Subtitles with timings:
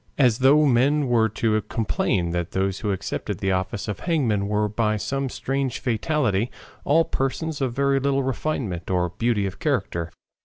[0.17, 4.67] As though men were to complain that those who accepted the office of hangman were
[4.67, 6.49] by some strange fatality
[6.83, 10.09] all persons of very little refinement or beauty of character.